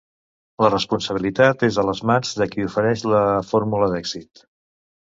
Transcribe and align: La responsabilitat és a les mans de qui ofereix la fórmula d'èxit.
La 0.65 0.69
responsabilitat 0.73 1.67
és 1.69 1.77
a 1.77 1.85
les 1.91 2.03
mans 2.13 2.35
de 2.41 2.49
qui 2.55 2.67
ofereix 2.71 3.07
la 3.17 3.25
fórmula 3.53 3.93
d'èxit. 3.95 4.49